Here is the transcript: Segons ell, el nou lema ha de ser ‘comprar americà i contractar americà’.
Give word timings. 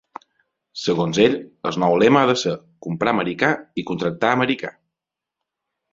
Segons 0.83 1.19
ell, 1.25 1.35
el 1.71 1.77
nou 1.83 1.93
lema 2.03 2.23
ha 2.23 2.29
de 2.31 2.37
ser 2.45 2.55
‘comprar 2.87 3.15
americà 3.17 3.53
i 3.83 3.87
contractar 3.91 4.33
americà’. 4.39 4.73